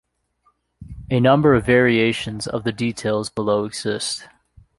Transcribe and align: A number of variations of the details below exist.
A 1.11 1.19
number 1.19 1.53
of 1.53 1.67
variations 1.67 2.47
of 2.47 2.63
the 2.63 2.71
details 2.71 3.29
below 3.29 3.65
exist. 3.65 4.27